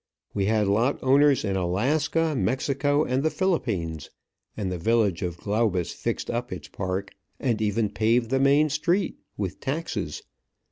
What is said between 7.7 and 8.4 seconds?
paved the